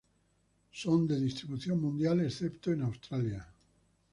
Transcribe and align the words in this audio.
Son 0.81 0.99
de 1.05 1.17
distribución 1.27 1.79
mundial 1.79 2.17
excepto 2.21 2.71
en 2.71 2.81
Australia. 2.81 3.41